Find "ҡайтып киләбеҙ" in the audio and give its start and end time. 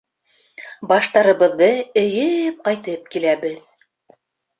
2.69-3.61